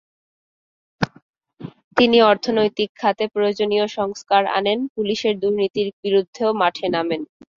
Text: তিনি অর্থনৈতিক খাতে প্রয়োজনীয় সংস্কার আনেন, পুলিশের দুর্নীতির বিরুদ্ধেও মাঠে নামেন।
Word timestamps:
তিনি 1.97 2.17
অর্থনৈতিক 2.23 2.89
খাতে 2.95 3.23
প্রয়োজনীয় 3.27 3.85
সংস্কার 3.97 4.43
আনেন, 4.57 4.79
পুলিশের 4.95 5.35
দুর্নীতির 5.39 5.87
বিরুদ্ধেও 6.01 6.51
মাঠে 6.61 6.87
নামেন। 6.89 7.21